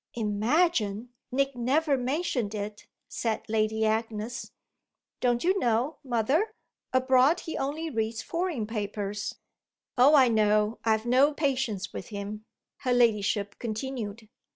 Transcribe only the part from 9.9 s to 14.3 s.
"Oh I know. I've no patience with him," her ladyship continued.